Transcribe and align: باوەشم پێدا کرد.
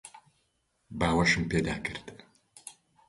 باوەشم 0.99 1.43
پێدا 1.51 1.75
کرد. 1.85 2.05